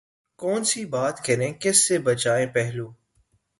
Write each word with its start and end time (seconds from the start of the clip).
کون 0.39 0.63
سی 0.63 0.85
بات 0.85 1.25
کریں 1.25 1.51
کس 1.53 1.87
سے 1.87 1.97
بچائیں 1.99 2.47
پہلو 2.47 2.87